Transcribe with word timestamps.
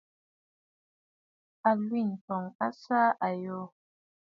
Àlwintɔŋ 1.69 2.43
a 2.65 2.67
saà 2.81 3.07
àyoò. 3.27 3.65